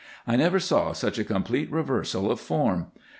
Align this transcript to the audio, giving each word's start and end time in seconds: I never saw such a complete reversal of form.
I 0.25 0.35
never 0.35 0.59
saw 0.59 0.93
such 0.93 1.19
a 1.19 1.23
complete 1.23 1.71
reversal 1.71 2.31
of 2.31 2.39
form. 2.39 2.87